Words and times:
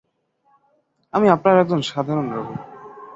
আমি 1.13 1.27
আপনার 1.29 1.55
একজন 1.59 1.81
সাধারণ 1.81 2.27
রোগী। 2.31 2.55